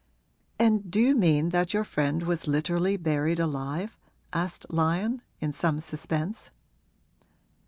[0.57, 3.99] 'And do you mean that your friend was literally buried alive?'
[4.33, 6.49] asked Lyon, in some suspense.